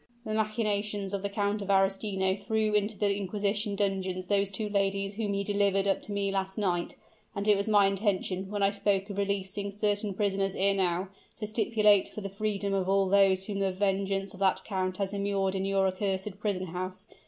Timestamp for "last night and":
6.31-7.47